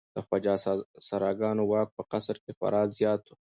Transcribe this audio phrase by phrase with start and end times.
[0.15, 0.53] د خواجه
[1.07, 3.31] سراګانو واک په قصر کې خورا زیات و.